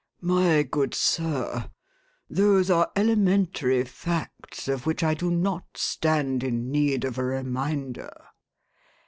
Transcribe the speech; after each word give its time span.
"My 0.23 0.63
good 0.63 0.95
sir, 0.95 1.69
those 2.27 2.71
are 2.71 2.91
elementary 2.95 3.83
facts 3.83 4.67
of 4.67 4.87
which 4.87 5.03
I 5.03 5.13
do 5.13 5.29
not 5.29 5.65
stand 5.77 6.43
in 6.43 6.71
need 6.71 7.03
of 7.05 7.19
a 7.19 7.23
reminder." 7.23 8.09